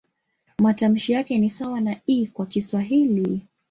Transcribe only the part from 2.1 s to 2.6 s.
kwa